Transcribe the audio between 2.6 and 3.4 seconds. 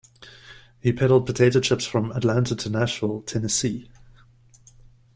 Nashville,